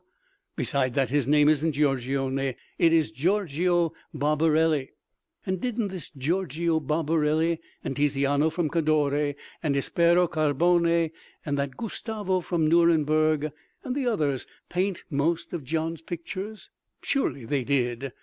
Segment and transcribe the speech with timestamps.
[0.55, 4.89] Beside that, his name isn't Giorgione—it is Giorgio Barbarelli.
[5.45, 11.11] And didn't this Giorgio Barbarelli, and Tiziano from Cadore, and Espero Carbonne,
[11.45, 13.51] and that Gustavo from Nuremberg,
[13.83, 16.71] and the others paint most of Gian's pictures?
[17.03, 18.11] Surely they did.